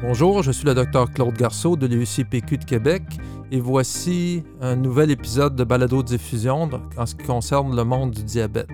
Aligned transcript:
Bonjour, 0.00 0.44
je 0.44 0.52
suis 0.52 0.64
le 0.64 0.74
docteur 0.74 1.10
Claude 1.10 1.34
Garceau 1.34 1.74
de 1.74 1.88
l'UCPQ 1.88 2.58
de 2.58 2.64
Québec 2.64 3.02
et 3.50 3.58
voici 3.58 4.44
un 4.60 4.76
nouvel 4.76 5.10
épisode 5.10 5.56
de 5.56 5.64
Balado 5.64 6.04
Diffusion 6.04 6.70
en 6.96 7.04
ce 7.04 7.16
qui 7.16 7.26
concerne 7.26 7.74
le 7.74 7.82
monde 7.82 8.12
du 8.12 8.22
diabète. 8.22 8.68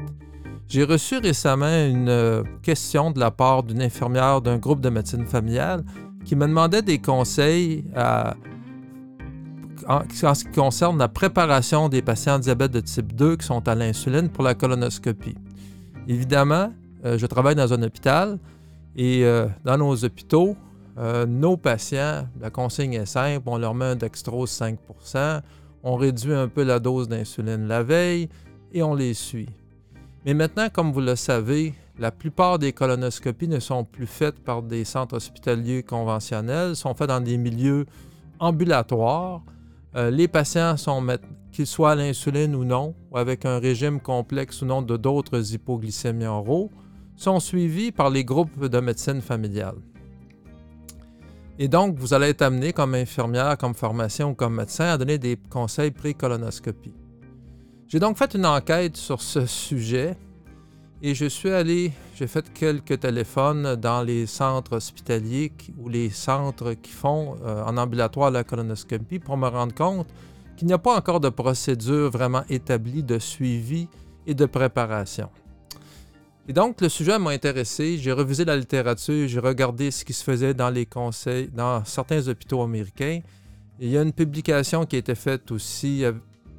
J'ai 0.69 0.85
reçu 0.85 1.17
récemment 1.17 1.87
une 1.87 2.11
euh, 2.11 2.43
question 2.63 3.11
de 3.11 3.21
la 3.21 3.31
part 3.31 3.63
d'une 3.63 3.81
infirmière 3.81 4.43
d'un 4.43 4.59
groupe 4.59 4.83
de 4.83 4.91
médecine 4.91 5.25
familiale 5.25 5.83
qui 6.27 6.37
me 6.37 6.47
demandait 6.47 6.83
des 6.83 6.99
conseils 6.99 7.87
en, 7.97 8.35
ce 10.13 10.45
qui 10.45 10.53
concerne 10.53 10.99
la 10.99 11.09
préparation 11.09 11.89
des 11.89 12.03
patients 12.03 12.39
diabète 12.39 12.73
de 12.73 12.81
type 12.81 13.15
2 13.15 13.37
qui 13.37 13.47
sont 13.47 13.67
à 13.67 13.75
l'insuline 13.75 14.29
pour 14.29 14.45
la 14.45 14.55
colonoscopie. 14.55 15.37
Évidemment, 16.07 16.71
euh, 17.07 17.17
je 17.17 17.25
travaille 17.25 17.55
dans 17.55 17.73
un 17.73 17.83
hôpital 17.83 18.39
et 18.95 19.25
euh, 19.25 19.47
dans 19.65 19.79
nos 19.79 20.05
hôpitaux, 20.05 20.55
euh, 20.99 21.27
nos 21.27 21.57
patients, 21.57 22.29
la 22.41 22.51
consigne 22.51 22.95
est 22.95 23.07
simple, 23.07 23.43
on 23.47 23.59
leur 23.59 23.75
met 23.75 23.87
un 23.87 23.97
dextrose 23.97 24.51
5% 24.51 25.43
on 25.85 25.97
réduit 25.97 26.33
un 26.33 26.49
peu 26.49 26.65
la 26.65 26.81
dose 26.81 27.09
d'insuline 27.09 27.69
la 27.69 27.83
veille 27.83 28.29
et 28.73 28.83
on 28.83 28.95
les 28.95 29.15
suit. 29.15 29.51
Mais 30.25 30.33
maintenant, 30.33 30.69
comme 30.73 30.91
vous 30.91 31.03
le 31.03 31.15
savez, 31.15 31.75
la 31.99 32.11
plupart 32.11 32.59
des 32.59 32.73
colonoscopies 32.73 33.49
ne 33.49 33.61
sont 33.61 33.85
plus 33.85 34.07
faites 34.07 34.41
par 34.41 34.63
des 34.63 34.85
centres 34.85 35.17
hospitaliers 35.17 35.83
conventionnels, 35.83 36.75
sont 36.75 36.95
faites 36.95 37.09
dans 37.09 37.21
des 37.21 37.37
milieux 37.37 37.85
ambulatoires. 38.41 39.43
Euh, 39.95 40.11
les 40.11 40.27
patients 40.27 40.79
sont, 40.79 41.07
qu'ils 41.53 41.67
soient 41.67 41.93
à 41.93 41.95
l'insuline 41.95 42.55
ou 42.55 42.65
non, 42.65 42.95
ou 43.11 43.19
avec 43.19 43.45
un 43.45 43.59
régime 43.59 44.01
complexe 44.01 44.63
ou 44.63 44.65
non 44.65 44.81
de 44.81 44.97
d'autres 44.97 45.53
hypoglycémies 45.53 46.25
oraux, 46.25 46.71
sont 47.15 47.39
suivis 47.39 47.93
par 47.93 48.09
les 48.09 48.25
groupes 48.25 48.65
de 48.65 48.81
médecine 48.81 49.21
familiale. 49.21 49.77
Et 51.59 51.69
donc, 51.69 51.97
vous 51.99 52.13
allez 52.15 52.29
être 52.29 52.43
amené 52.43 52.73
comme 52.73 52.95
infirmière, 52.95 53.57
comme 53.57 53.75
formation 53.75 54.31
ou 54.31 54.35
comme 54.35 54.57
médecin 54.57 54.87
à 54.87 54.99
donner 54.99 55.19
des 55.19 55.39
conseils 55.51 55.93
pré-colonoscopie. 55.93 56.95
J'ai 57.87 58.01
donc 58.01 58.19
fait 58.19 58.35
une 58.35 58.47
enquête 58.47 58.97
sur 58.97 59.23
ce 59.23 59.47
sujet 59.47 60.17
et 61.01 61.15
je 61.15 61.27
suis 61.27 61.51
allé, 61.51 61.93
j'ai 62.17 62.27
fait 62.27 62.53
quelques 62.53 62.99
téléphones 62.99 63.77
dans 63.77 64.03
les 64.03 64.27
centres 64.27 64.77
hospitaliers 64.77 65.53
ou 65.79 65.89
les 65.89 66.11
centres 66.11 66.73
qui 66.73 66.91
font 66.91 67.37
euh, 67.45 67.63
en 67.63 67.77
ambulatoire 67.77 68.31
la 68.33 68.43
colonoscopie 68.43 69.21
pour 69.21 69.37
me 69.37 69.47
rendre 69.47 69.75
compte 69.75 70.09
qu'il 70.57 70.67
n'y 70.67 70.73
a 70.73 70.79
pas 70.79 70.97
encore 70.97 71.21
de 71.21 71.29
procédure 71.29 72.11
vraiment 72.11 72.43
établie 72.49 73.03
de 73.03 73.19
suivi 73.19 73.87
et 74.27 74.35
de 74.35 74.47
préparation. 74.47 75.29
Et 76.47 76.53
donc, 76.53 76.81
le 76.83 76.91
sujet 76.91 77.19
m'a 77.19 77.31
intéressé. 77.31 77.97
J'ai 77.97 78.13
revisé 78.13 78.45
la 78.45 78.57
littérature, 78.57 79.27
j'ai 79.27 79.41
regardé 79.41 79.91
ce 79.91 80.05
qui 80.05 80.13
se 80.13 80.23
faisait 80.23 80.53
dans 80.53 80.69
les 80.69 80.85
conseils, 80.85 81.49
dans 81.49 81.85
certains 81.85 82.29
hôpitaux 82.29 82.61
américains. 82.63 83.21
il 83.81 83.89
y 83.89 83.97
a 83.97 84.03
une 84.03 84.13
publication 84.13 84.85
qui 84.85 84.97
a 84.97 84.99
été 84.99 85.15
faite 85.15 85.51
aussi 85.51 86.05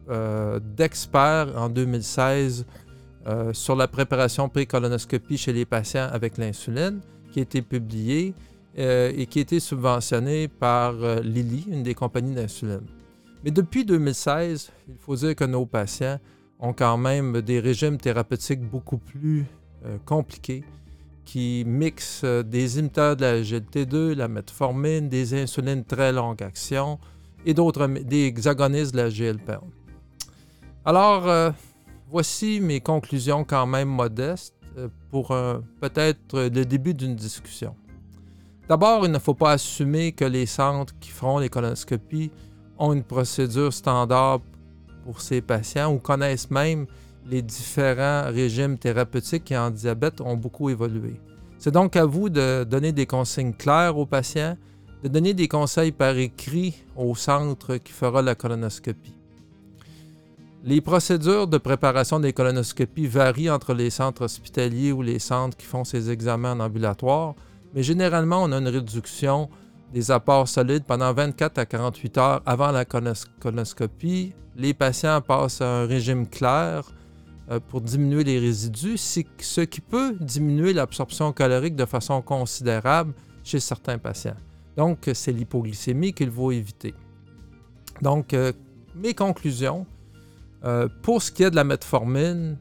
euh, 0.09 0.59
d'experts 0.59 1.53
en 1.55 1.69
2016 1.69 2.65
euh, 3.27 3.53
sur 3.53 3.75
la 3.75 3.87
préparation 3.87 4.49
pré-colonoscopie 4.49 5.37
chez 5.37 5.53
les 5.53 5.65
patients 5.65 6.09
avec 6.11 6.37
l'insuline, 6.37 6.99
qui 7.31 7.39
a 7.39 7.43
été 7.43 7.61
publiée 7.61 8.33
euh, 8.79 9.11
et 9.15 9.27
qui 9.27 9.39
a 9.39 9.41
été 9.43 9.59
subventionnée 9.59 10.47
par 10.47 10.93
Lilly, 11.21 11.65
une 11.69 11.83
des 11.83 11.93
compagnies 11.93 12.33
d'insuline. 12.33 12.87
Mais 13.43 13.51
depuis 13.51 13.85
2016, 13.85 14.71
il 14.89 14.95
faut 14.97 15.15
dire 15.15 15.35
que 15.35 15.43
nos 15.43 15.67
patients 15.67 16.19
ont 16.59 16.73
quand 16.73 16.97
même 16.97 17.41
des 17.41 17.59
régimes 17.59 17.97
thérapeutiques 17.97 18.61
beaucoup 18.61 18.97
plus 18.97 19.41
euh, 19.41 19.64
compliqué 20.05 20.63
qui 21.25 21.63
mixe 21.65 22.21
euh, 22.23 22.43
des 22.43 22.77
inhibiteurs 22.79 23.15
de 23.15 23.21
la 23.21 23.41
GLT2, 23.41 24.13
la 24.13 24.27
metformine, 24.27 25.09
des 25.09 25.33
insulines 25.33 25.83
très 25.83 26.13
longue 26.13 26.41
action 26.41 26.99
et 27.45 27.53
d'autres 27.53 27.87
des 27.87 28.25
hexagonistes 28.27 28.93
de 28.93 28.97
la 28.97 29.09
GLP1. 29.09 29.59
Alors, 30.85 31.27
euh, 31.27 31.51
voici 32.07 32.59
mes 32.61 32.79
conclusions 32.79 33.43
quand 33.43 33.65
même 33.65 33.89
modestes 33.89 34.53
pour 35.09 35.29
peut-être 35.79 36.37
le 36.37 36.65
début 36.65 36.93
d'une 36.93 37.15
discussion. 37.15 37.77
D'abord, 38.67 39.05
il 39.05 39.11
ne 39.11 39.19
faut 39.19 39.33
pas 39.33 39.53
assumer 39.53 40.11
que 40.11 40.25
les 40.25 40.45
centres 40.45 40.93
qui 40.99 41.11
feront 41.11 41.37
les 41.37 41.47
colonoscopies 41.47 42.29
ont 42.77 42.91
une 42.91 43.03
procédure 43.03 43.71
standard 43.71 44.41
pour 45.05 45.21
ces 45.21 45.41
patients 45.41 45.93
ou 45.93 45.99
connaissent 45.99 46.51
même 46.51 46.87
les 47.27 47.41
différents 47.41 48.25
régimes 48.25 48.77
thérapeutiques 48.77 49.45
qui 49.45 49.57
en 49.57 49.71
diabète 49.71 50.21
ont 50.21 50.37
beaucoup 50.37 50.69
évolué. 50.69 51.19
C'est 51.57 51.71
donc 51.71 51.95
à 51.95 52.05
vous 52.05 52.29
de 52.29 52.63
donner 52.63 52.91
des 52.91 53.05
consignes 53.05 53.53
claires 53.53 53.97
aux 53.97 54.05
patients, 54.05 54.57
de 55.03 55.07
donner 55.07 55.33
des 55.33 55.47
conseils 55.47 55.91
par 55.91 56.17
écrit 56.17 56.75
au 56.95 57.15
centre 57.15 57.77
qui 57.77 57.91
fera 57.91 58.21
la 58.21 58.35
colonoscopie. 58.35 59.15
Les 60.63 60.81
procédures 60.81 61.47
de 61.47 61.59
préparation 61.59 62.19
des 62.19 62.33
colonoscopies 62.33 63.07
varient 63.07 63.51
entre 63.51 63.73
les 63.73 63.91
centres 63.91 64.23
hospitaliers 64.23 64.91
ou 64.91 65.01
les 65.01 65.19
centres 65.19 65.55
qui 65.55 65.65
font 65.65 65.83
ces 65.83 66.09
examens 66.09 66.53
en 66.53 66.59
ambulatoire, 66.59 67.35
mais 67.73 67.83
généralement, 67.83 68.43
on 68.43 68.51
a 68.51 68.57
une 68.57 68.67
réduction 68.67 69.49
des 69.93 70.09
apports 70.09 70.47
solides 70.47 70.83
pendant 70.83 71.13
24 71.13 71.59
à 71.59 71.65
48 71.65 72.17
heures 72.17 72.41
avant 72.45 72.71
la 72.71 72.83
colonoscopie. 72.83 74.33
Les 74.55 74.73
patients 74.73 75.21
passent 75.21 75.61
à 75.61 75.81
un 75.81 75.85
régime 75.85 76.27
clair 76.27 76.83
pour 77.69 77.81
diminuer 77.81 78.23
les 78.23 78.39
résidus, 78.39 78.97
ce 78.97 79.61
qui 79.61 79.81
peut 79.81 80.15
diminuer 80.19 80.73
l'absorption 80.73 81.31
calorique 81.31 81.75
de 81.75 81.85
façon 81.85 82.21
considérable 82.21 83.13
chez 83.43 83.59
certains 83.59 83.97
patients. 83.97 84.37
Donc, 84.75 85.09
c'est 85.13 85.31
l'hypoglycémie 85.31 86.13
qu'il 86.13 86.31
faut 86.31 86.51
éviter. 86.51 86.93
Donc, 88.01 88.33
euh, 88.33 88.51
mes 88.95 89.13
conclusions. 89.13 89.85
Euh, 90.63 90.87
pour 91.03 91.21
ce 91.21 91.31
qui 91.31 91.43
est 91.43 91.51
de 91.51 91.55
la 91.55 91.63
metformine, 91.63 92.57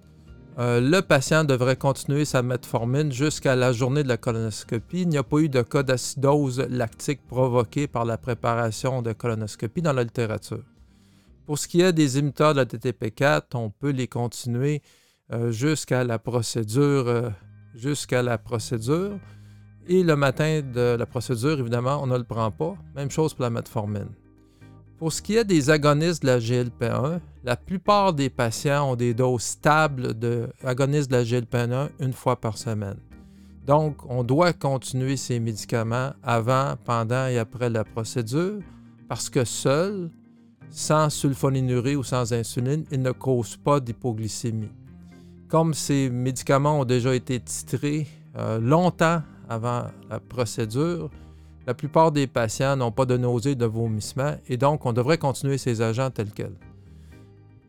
le 0.58 1.00
patient 1.00 1.42
devrait 1.42 1.76
continuer 1.76 2.24
sa 2.24 2.42
metformine 2.42 3.10
jusqu'à 3.10 3.56
la 3.56 3.72
journée 3.72 4.02
de 4.04 4.08
la 4.08 4.18
colonoscopie. 4.18 5.02
Il 5.02 5.08
n'y 5.08 5.16
a 5.16 5.22
pas 5.22 5.38
eu 5.38 5.48
de 5.48 5.62
cas 5.62 5.82
d'acidose 5.82 6.60
lactique 6.68 7.26
provoquée 7.26 7.88
par 7.88 8.04
la 8.04 8.18
préparation 8.18 9.02
de 9.02 9.12
colonoscopie 9.12 9.82
dans 9.82 9.92
la 9.92 10.04
littérature. 10.04 10.62
Pour 11.46 11.58
ce 11.58 11.68
qui 11.68 11.82
est 11.82 11.92
des 11.92 12.18
imiteurs 12.18 12.54
de 12.54 12.60
la 12.60 12.64
TTP4, 12.64 13.42
on 13.54 13.68
peut 13.68 13.90
les 13.90 14.08
continuer 14.08 14.80
euh, 15.32 15.50
jusqu'à 15.50 16.02
la 16.02 16.18
procédure, 16.18 17.06
euh, 17.06 17.30
jusqu'à 17.74 18.22
la 18.22 18.38
procédure. 18.38 19.18
Et 19.86 20.02
le 20.02 20.16
matin 20.16 20.62
de 20.62 20.96
la 20.98 21.04
procédure, 21.04 21.60
évidemment, 21.60 22.02
on 22.02 22.06
ne 22.06 22.16
le 22.16 22.24
prend 22.24 22.50
pas. 22.50 22.76
Même 22.94 23.10
chose 23.10 23.34
pour 23.34 23.42
la 23.42 23.50
metformine. 23.50 24.08
Pour 24.98 25.12
ce 25.12 25.20
qui 25.20 25.36
est 25.36 25.44
des 25.44 25.68
agonistes 25.68 26.22
de 26.22 26.28
la 26.28 26.38
GLP1, 26.38 27.20
la 27.42 27.56
plupart 27.56 28.14
des 28.14 28.30
patients 28.30 28.92
ont 28.92 28.96
des 28.96 29.12
doses 29.12 29.42
stables 29.42 30.14
d'agonistes 30.14 31.10
de 31.10 31.16
la 31.16 31.24
GLP1 31.24 31.90
une 32.00 32.14
fois 32.14 32.40
par 32.40 32.56
semaine. 32.56 32.96
Donc, 33.66 33.96
on 34.08 34.24
doit 34.24 34.54
continuer 34.54 35.18
ces 35.18 35.40
médicaments 35.40 36.12
avant, 36.22 36.74
pendant 36.84 37.26
et 37.26 37.38
après 37.38 37.68
la 37.68 37.84
procédure 37.84 38.60
parce 39.08 39.28
que 39.28 39.44
seuls, 39.44 40.10
sans 40.70 41.10
sulfonyluréa 41.10 41.96
ou 41.96 42.02
sans 42.02 42.32
insuline, 42.32 42.84
ils 42.90 43.00
ne 43.00 43.12
causent 43.12 43.56
pas 43.56 43.80
d'hypoglycémie. 43.80 44.70
Comme 45.48 45.74
ces 45.74 46.10
médicaments 46.10 46.80
ont 46.80 46.84
déjà 46.84 47.14
été 47.14 47.38
titrés 47.40 48.06
euh, 48.36 48.58
longtemps 48.58 49.22
avant 49.48 49.84
la 50.10 50.20
procédure, 50.20 51.10
la 51.66 51.74
plupart 51.74 52.12
des 52.12 52.26
patients 52.26 52.76
n'ont 52.76 52.92
pas 52.92 53.06
de 53.06 53.16
nausées, 53.16 53.54
de 53.54 53.64
vomissements, 53.64 54.36
et 54.48 54.56
donc 54.56 54.84
on 54.84 54.92
devrait 54.92 55.18
continuer 55.18 55.58
ces 55.58 55.80
agents 55.80 56.10
tels 56.10 56.32
quels. 56.32 56.56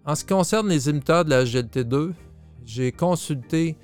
En 0.06 0.16
ce 0.16 0.23
qui 0.23 0.33
concerne 0.33 0.69
les 0.69 0.89
imiteurs 0.89 1.25
de 1.25 1.29
la 1.29 1.44
GLT2, 1.45 2.12
j'ai 2.66 2.91
consulté 2.91 3.77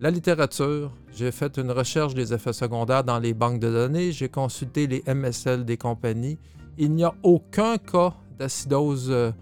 la 0.00 0.10
littérature, 0.10 0.92
j'ai 1.14 1.30
fait 1.30 1.58
une 1.58 1.70
recherche 1.70 2.14
des 2.14 2.32
effets 2.32 2.52
secondaires 2.52 3.04
dans 3.04 3.18
les 3.18 3.34
banques 3.34 3.60
de 3.60 3.70
données, 3.70 4.12
j'ai 4.12 4.28
consulté 4.28 4.86
les 4.86 5.02
MSL 5.06 5.64
des 5.64 5.76
compagnies. 5.76 6.38
Il 6.78 6.94
n'y 6.94 7.04
a 7.04 7.12
aucun 7.22 7.76
cas 7.76 8.14
d'acidose 8.40 9.10
euh, 9.10 9.32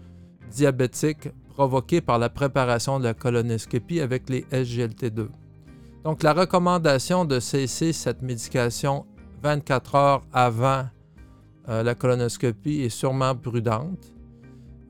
diabétique 0.51 1.29
provoquée 1.47 2.01
par 2.01 2.19
la 2.19 2.29
préparation 2.29 2.99
de 2.99 3.05
la 3.05 3.13
colonoscopie 3.13 4.01
avec 4.01 4.29
les 4.29 4.41
SGLT2. 4.51 5.29
Donc 6.03 6.21
la 6.21 6.33
recommandation 6.33 7.23
de 7.23 7.39
cesser 7.39 7.93
cette 7.93 8.21
médication 8.21 9.05
24 9.41 9.95
heures 9.95 10.23
avant 10.33 10.83
euh, 11.69 11.81
la 11.81 11.95
colonoscopie 11.95 12.81
est 12.81 12.89
sûrement 12.89 13.35
prudente. 13.35 14.13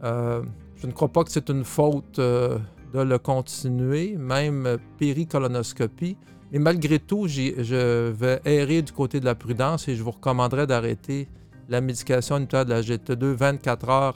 Euh, 0.03 0.41
je 0.75 0.87
ne 0.87 0.91
crois 0.91 1.09
pas 1.09 1.23
que 1.23 1.31
c'est 1.31 1.49
une 1.49 1.63
faute 1.63 2.19
de 2.19 2.59
le 2.93 3.17
continuer, 3.19 4.15
même 4.17 4.77
péricolonoscopie. 4.97 6.17
Mais 6.51 6.59
malgré 6.59 6.97
tout, 6.97 7.27
je 7.27 8.09
vais 8.09 8.41
errer 8.45 8.81
du 8.81 8.91
côté 8.91 9.19
de 9.19 9.25
la 9.25 9.35
prudence 9.35 9.87
et 9.87 9.95
je 9.95 10.01
vous 10.01 10.11
recommanderais 10.11 10.65
d'arrêter 10.65 11.27
la 11.69 11.81
médication 11.81 12.37
unitaire 12.37 12.65
de 12.65 12.71
la 12.71 12.81
GT2 12.81 13.33
24 13.33 13.89
heures 13.89 14.15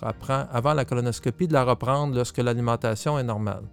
avant 0.52 0.74
la 0.74 0.86
colonoscopie, 0.86 1.48
de 1.48 1.54
la 1.54 1.64
reprendre 1.64 2.16
lorsque 2.16 2.40
l'alimentation 2.40 3.20
est 3.20 3.24
normale. 3.24 3.64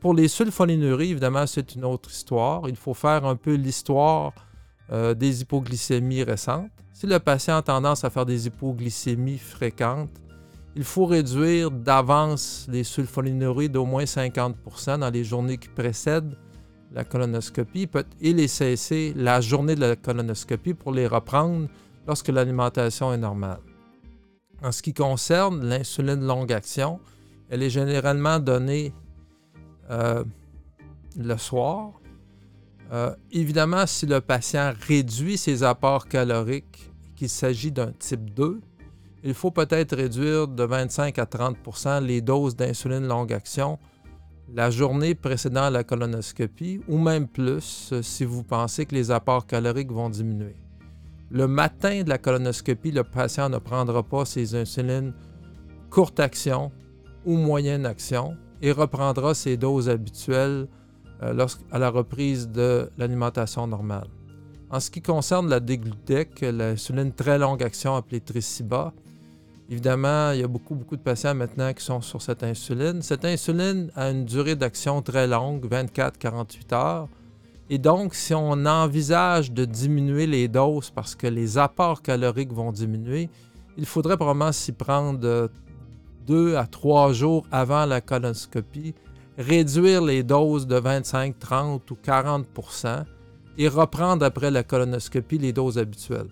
Pour 0.00 0.14
les 0.14 0.28
sulfonyluries, 0.28 1.10
évidemment, 1.10 1.46
c'est 1.46 1.74
une 1.74 1.84
autre 1.84 2.10
histoire. 2.10 2.68
Il 2.68 2.76
faut 2.76 2.94
faire 2.94 3.24
un 3.26 3.36
peu 3.36 3.54
l'histoire 3.54 4.32
euh, 4.92 5.14
des 5.14 5.42
hypoglycémies 5.42 6.22
récentes. 6.22 6.70
Si 6.92 7.06
le 7.06 7.18
patient 7.18 7.58
a 7.58 7.62
tendance 7.62 8.04
à 8.04 8.10
faire 8.10 8.24
des 8.24 8.46
hypoglycémies 8.46 9.38
fréquentes, 9.38 10.22
il 10.74 10.84
faut 10.84 11.06
réduire 11.06 11.70
d'avance 11.70 12.66
les 12.70 12.84
sulfonyluries 12.84 13.68
d'au 13.68 13.84
moins 13.84 14.04
50% 14.04 14.98
dans 14.98 15.10
les 15.10 15.24
journées 15.24 15.58
qui 15.58 15.68
précèdent 15.68 16.36
la 16.92 17.04
colonoscopie 17.04 17.88
et 18.20 18.32
les 18.32 18.48
cesser 18.48 19.12
la 19.16 19.40
journée 19.40 19.74
de 19.74 19.80
la 19.80 19.96
colonoscopie 19.96 20.74
pour 20.74 20.92
les 20.92 21.06
reprendre 21.06 21.68
lorsque 22.06 22.28
l'alimentation 22.28 23.12
est 23.12 23.18
normale. 23.18 23.60
En 24.62 24.72
ce 24.72 24.82
qui 24.82 24.94
concerne 24.94 25.66
l'insuline 25.66 26.24
longue 26.24 26.52
action, 26.52 27.00
elle 27.50 27.62
est 27.62 27.70
généralement 27.70 28.38
donnée 28.38 28.92
euh, 29.90 30.24
le 31.16 31.36
soir. 31.36 31.92
Euh, 32.92 33.14
évidemment, 33.32 33.86
si 33.86 34.06
le 34.06 34.20
patient 34.20 34.72
réduit 34.86 35.36
ses 35.36 35.62
apports 35.62 36.08
caloriques, 36.08 36.90
qu'il 37.16 37.28
s'agit 37.28 37.72
d'un 37.72 37.92
type 37.92 38.32
2, 38.34 38.60
il 39.24 39.34
faut 39.34 39.50
peut-être 39.50 39.96
réduire 39.96 40.46
de 40.46 40.62
25 40.62 41.18
à 41.18 41.24
30% 41.24 42.04
les 42.04 42.20
doses 42.20 42.54
d'insuline 42.54 43.06
longue 43.06 43.32
action 43.32 43.78
la 44.54 44.70
journée 44.70 45.14
précédant 45.14 45.70
la 45.70 45.82
colonoscopie 45.82 46.80
ou 46.88 46.98
même 46.98 47.26
plus 47.26 47.92
si 48.02 48.24
vous 48.24 48.44
pensez 48.44 48.86
que 48.86 48.94
les 48.94 49.10
apports 49.10 49.46
caloriques 49.46 49.90
vont 49.90 50.08
diminuer. 50.08 50.54
Le 51.30 51.46
matin 51.46 52.02
de 52.02 52.08
la 52.08 52.18
colonoscopie, 52.18 52.92
le 52.92 53.04
patient 53.04 53.48
ne 53.48 53.58
prendra 53.58 54.02
pas 54.02 54.24
ses 54.24 54.54
insulines 54.54 55.12
courte 55.90 56.20
action 56.20 56.72
ou 57.24 57.36
moyenne 57.36 57.86
action 57.86 58.36
et 58.62 58.72
reprendra 58.72 59.34
ses 59.34 59.56
doses 59.56 59.88
habituelles 59.88 60.68
euh, 61.22 61.46
à 61.70 61.78
la 61.78 61.90
reprise 61.90 62.48
de 62.48 62.90
l'alimentation 62.98 63.66
normale. 63.66 64.08
En 64.70 64.80
ce 64.80 64.90
qui 64.90 65.00
concerne 65.00 65.48
la 65.48 65.60
déglutec, 65.60 66.40
l'insuline 66.40 67.12
très 67.12 67.38
longue 67.38 67.62
action 67.62 67.96
appelée 67.96 68.20
Triciba, 68.20 68.92
Évidemment, 69.68 70.30
il 70.30 70.40
y 70.40 70.44
a 70.44 70.48
beaucoup, 70.48 70.76
beaucoup 70.76 70.96
de 70.96 71.02
patients 71.02 71.34
maintenant 71.34 71.72
qui 71.72 71.84
sont 71.84 72.00
sur 72.00 72.22
cette 72.22 72.44
insuline. 72.44 73.02
Cette 73.02 73.24
insuline 73.24 73.90
a 73.96 74.10
une 74.10 74.24
durée 74.24 74.54
d'action 74.54 75.02
très 75.02 75.26
longue, 75.26 75.66
24-48 75.68 76.74
heures. 76.74 77.08
Et 77.68 77.78
donc, 77.78 78.14
si 78.14 78.32
on 78.32 78.64
envisage 78.64 79.50
de 79.50 79.64
diminuer 79.64 80.26
les 80.26 80.46
doses 80.46 80.90
parce 80.90 81.14
que 81.14 81.26
les 81.26 81.58
apports 81.58 82.00
caloriques 82.00 82.52
vont 82.52 82.70
diminuer, 82.70 83.28
il 83.76 83.86
faudrait 83.86 84.16
probablement 84.16 84.52
s'y 84.52 84.72
prendre 84.72 85.50
deux 86.26 86.56
à 86.56 86.66
trois 86.66 87.12
jours 87.12 87.44
avant 87.50 87.84
la 87.84 88.00
colonoscopie, 88.00 88.94
réduire 89.36 90.02
les 90.02 90.22
doses 90.22 90.66
de 90.66 90.76
25, 90.76 91.38
30 91.38 91.90
ou 91.90 91.98
40% 92.02 93.04
et 93.58 93.68
reprendre 93.68 94.24
après 94.24 94.50
la 94.50 94.62
colonoscopie 94.62 95.38
les 95.38 95.52
doses 95.52 95.78
habituelles. 95.78 96.28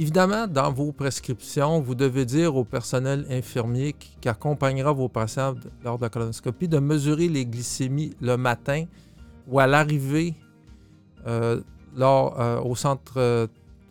Évidemment, 0.00 0.46
dans 0.46 0.72
vos 0.72 0.92
prescriptions, 0.92 1.80
vous 1.80 1.96
devez 1.96 2.24
dire 2.24 2.54
au 2.54 2.64
personnel 2.64 3.26
infirmier 3.30 3.94
qui, 3.94 4.28
accompagnera 4.28 4.92
vos 4.92 5.08
patients 5.08 5.54
lors 5.84 5.98
de 5.98 6.02
la 6.02 6.08
colonoscopie 6.08 6.68
de 6.68 6.78
mesurer 6.78 7.28
les 7.28 7.46
glycémies 7.46 8.12
le 8.20 8.36
matin 8.36 8.84
ou 9.48 9.58
à 9.58 9.66
l'arrivée 9.66 10.34
euh, 11.26 11.60
euh, 11.98 12.60
au 12.60 12.76
centre 12.76 13.14
euh, 13.16 13.46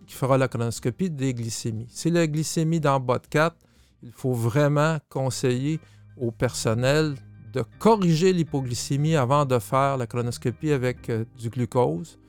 qui 0.06 0.13
fera 0.13 0.38
la 0.38 0.48
colonoscopie 0.48 1.09
des 1.09 1.33
glycémies. 1.33 1.88
Si 1.89 2.09
la 2.09 2.27
glycémie 2.27 2.80
dans 2.80 3.00
bas 3.00 3.19
de 3.19 3.27
4, 3.27 3.56
il 4.04 4.12
faut 4.12 4.33
vraiment 4.33 5.00
conseiller 5.09 5.80
au 6.15 6.31
personnel 6.31 7.15
de 7.51 7.63
corriger 7.80 8.31
l'hypoglycémie 8.31 9.15
avant 9.15 9.45
de 9.45 9.59
faire 9.59 9.98
la 9.98 10.07
colonoscopie 10.07 10.71
avec 10.71 11.12
du 11.38 11.50
glucose 11.50 12.19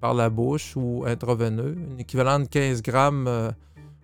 par 0.00 0.14
la 0.14 0.30
bouche 0.30 0.74
ou 0.76 1.04
intraveineux, 1.06 1.76
un 1.92 1.98
équivalent 1.98 2.38
de 2.40 2.46
15 2.46 2.82
grammes 2.82 3.52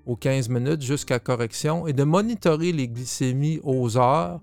aux 0.05 0.17
15 0.17 0.49
minutes 0.49 0.83
jusqu'à 0.83 1.21
correction, 1.21 1.87
et 1.87 1.93
de 1.93 2.03
monitorer 2.03 2.73
les 2.73 2.89
glycémies 2.89 3.61
aux 3.63 3.97
heures 3.97 4.41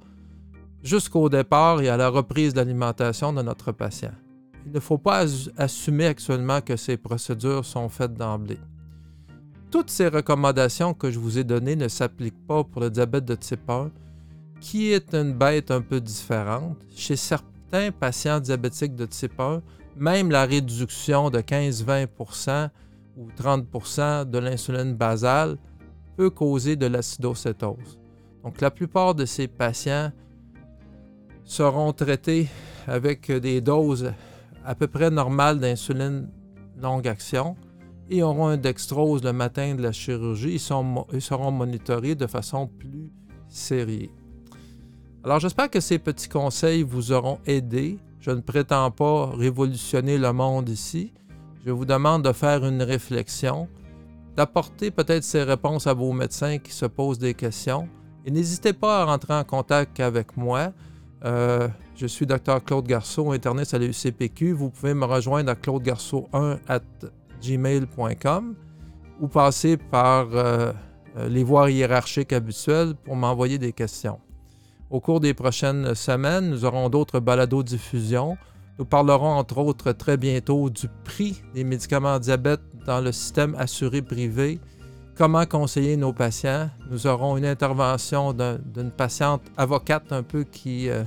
jusqu'au 0.83 1.27
départ 1.27 1.81
et 1.81 1.89
à 1.89 1.97
la 1.97 2.09
reprise 2.09 2.53
d'alimentation 2.53 3.33
de 3.33 3.41
notre 3.41 3.71
patient. 3.71 4.13
Il 4.69 4.75
ne 4.75 4.79
faut 4.79 4.99
pas 4.99 5.25
assumer 5.57 6.05
actuellement 6.05 6.61
que 6.61 6.75
ces 6.75 6.95
procédures 6.95 7.65
sont 7.65 7.89
faites 7.89 8.13
d'emblée. 8.13 8.59
Toutes 9.71 9.89
ces 9.89 10.07
recommandations 10.07 10.93
que 10.93 11.09
je 11.09 11.17
vous 11.17 11.39
ai 11.39 11.43
données 11.43 11.75
ne 11.75 11.87
s'appliquent 11.87 12.45
pas 12.45 12.63
pour 12.63 12.81
le 12.81 12.91
diabète 12.91 13.25
de 13.25 13.33
type 13.33 13.67
1, 13.67 13.89
qui 14.61 14.91
est 14.91 15.15
une 15.15 15.33
bête 15.33 15.71
un 15.71 15.81
peu 15.81 15.99
différente. 15.99 16.77
Chez 16.95 17.15
certains 17.15 17.91
patients 17.91 18.39
diabétiques 18.39 18.95
de 18.95 19.07
type 19.07 19.39
1, 19.39 19.63
même 19.97 20.29
la 20.29 20.45
réduction 20.45 21.31
de 21.31 21.39
15-20% 21.39 22.69
ou 23.17 23.27
30% 23.41 24.29
de 24.29 24.37
l'insuline 24.37 24.93
basale 24.93 25.57
peut 26.15 26.29
causer 26.29 26.75
de 26.75 26.85
l'acidocétose. 26.85 27.97
Donc 28.43 28.61
la 28.61 28.69
plupart 28.69 29.15
de 29.15 29.25
ces 29.25 29.47
patients 29.47 30.11
seront 31.43 31.91
traités 31.91 32.47
avec 32.85 33.31
des 33.31 33.61
doses 33.61 34.13
à 34.65 34.75
peu 34.75 34.87
près 34.87 35.09
normales 35.09 35.59
d'insuline 35.59 36.29
longue 36.81 37.07
action 37.07 37.55
et 38.09 38.23
auront 38.23 38.47
un 38.47 38.57
dextrose 38.57 39.23
le 39.23 39.33
matin 39.33 39.75
de 39.75 39.81
la 39.81 39.91
chirurgie. 39.91 40.55
Ils, 40.55 40.93
ils 41.13 41.21
seront 41.21 41.51
monitorés 41.51 42.15
de 42.15 42.27
façon 42.27 42.67
plus 42.67 43.11
sérieuse. 43.47 44.09
Alors 45.23 45.39
j'espère 45.39 45.69
que 45.69 45.79
ces 45.79 45.99
petits 45.99 46.29
conseils 46.29 46.83
vous 46.83 47.11
auront 47.11 47.39
aidé 47.45 47.99
je 48.19 48.31
ne 48.31 48.41
prétends 48.41 48.91
pas 48.91 49.27
révolutionner 49.27 50.17
le 50.17 50.33
monde 50.33 50.67
ici. 50.67 51.13
Je 51.65 51.71
vous 51.71 51.85
demande 51.85 52.25
de 52.25 52.33
faire 52.33 52.65
une 52.65 52.81
réflexion, 52.81 53.69
d'apporter 54.35 54.91
peut-être 54.91 55.23
ces 55.23 55.43
réponses 55.43 55.87
à 55.87 55.93
vos 55.93 56.11
médecins 56.11 56.57
qui 56.57 56.73
se 56.73 56.85
posent 56.85 57.19
des 57.19 57.33
questions. 57.33 57.87
Et 58.25 58.31
n'hésitez 58.31 58.73
pas 58.73 59.01
à 59.01 59.05
rentrer 59.05 59.33
en 59.33 59.45
contact 59.45 60.01
avec 60.01 60.35
moi. 60.35 60.73
Euh, 61.25 61.67
je 61.95 62.07
suis 62.07 62.25
Dr 62.25 62.63
Claude 62.65 62.87
Garceau, 62.87 63.31
interniste 63.31 63.73
à 63.73 63.77
l'UCPQ. 63.77 64.53
Vous 64.53 64.69
pouvez 64.69 64.93
me 64.93 65.05
rejoindre 65.05 65.51
à 65.51 65.55
claudegarceau1 65.55 66.59
at 66.67 66.81
gmail.com 67.41 68.55
ou 69.19 69.27
passer 69.27 69.77
par 69.77 70.27
euh, 70.33 70.71
les 71.27 71.43
voies 71.43 71.71
hiérarchiques 71.71 72.31
habituelles 72.31 72.95
pour 73.03 73.15
m'envoyer 73.15 73.57
des 73.57 73.73
questions. 73.73 74.19
Au 74.89 74.99
cours 74.99 75.19
des 75.19 75.33
prochaines 75.33 75.93
semaines, 75.93 76.49
nous 76.49 76.65
aurons 76.65 76.89
d'autres 76.89 77.19
balados-diffusions. 77.19 78.37
Nous 78.79 78.85
parlerons 78.85 79.33
entre 79.33 79.57
autres 79.57 79.91
très 79.91 80.17
bientôt 80.17 80.69
du 80.69 80.87
prix 81.03 81.43
des 81.53 81.63
médicaments 81.63 82.17
diabète 82.17 82.61
dans 82.85 83.01
le 83.01 83.11
système 83.11 83.55
assuré 83.55 84.01
privé, 84.01 84.59
comment 85.19 85.45
conseiller 85.45 85.97
nos 85.97 86.13
patients. 86.13 86.69
Nous 86.89 87.05
aurons 87.05 87.35
une 87.35 87.45
intervention 87.45 88.31
d'une 88.33 88.89
patiente 88.89 89.41
avocate 89.57 90.13
un 90.13 90.23
peu 90.23 90.45
qui, 90.45 90.89
euh, 90.89 91.03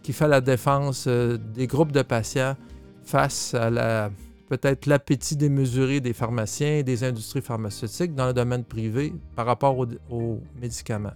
qui 0.00 0.12
fait 0.12 0.28
la 0.28 0.40
défense 0.40 1.06
euh, 1.08 1.36
des 1.36 1.66
groupes 1.66 1.90
de 1.90 2.02
patients 2.02 2.54
face 3.02 3.54
à 3.54 3.68
la 3.68 4.10
peut-être 4.48 4.86
l'appétit 4.86 5.36
démesuré 5.36 6.00
des 6.00 6.12
pharmaciens 6.12 6.76
et 6.76 6.82
des 6.84 7.02
industries 7.02 7.42
pharmaceutiques 7.42 8.14
dans 8.14 8.28
le 8.28 8.32
domaine 8.32 8.62
privé 8.62 9.12
par 9.34 9.44
rapport 9.44 9.76
aux 9.76 10.40
médicaments. 10.60 11.12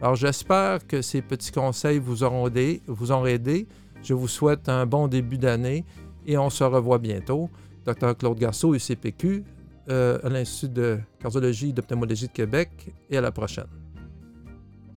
Alors 0.00 0.16
j'espère 0.16 0.86
que 0.86 1.02
ces 1.02 1.20
petits 1.20 1.52
conseils 1.52 1.98
vous 1.98 2.24
auront 2.24 2.48
aidé. 2.48 2.80
Vous 2.86 3.12
auront 3.12 3.26
aidé. 3.26 3.68
Je 4.02 4.14
vous 4.14 4.26
souhaite 4.26 4.70
un 4.70 4.86
bon 4.86 5.06
début 5.06 5.38
d'année 5.38 5.84
et 6.26 6.38
on 6.38 6.48
se 6.48 6.64
revoit 6.64 6.98
bientôt. 6.98 7.50
Dr 7.84 8.16
Claude 8.16 8.38
Garceau, 8.38 8.74
UCPQ, 8.74 9.44
euh, 9.88 10.18
à 10.22 10.28
l'Institut 10.28 10.72
de 10.72 10.98
cardiologie 11.18 11.70
et 11.70 11.72
d'ophtalmologie 11.72 12.28
de 12.28 12.32
Québec 12.32 12.70
et 13.10 13.18
à 13.18 13.20
la 13.20 13.32
prochaine. 13.32 13.83